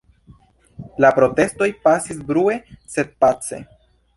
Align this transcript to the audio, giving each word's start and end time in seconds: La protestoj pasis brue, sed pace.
La 1.03 1.11
protestoj 1.17 1.67
pasis 1.83 2.25
brue, 2.33 2.57
sed 2.95 3.13
pace. 3.25 3.65